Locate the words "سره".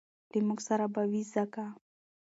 0.67-0.85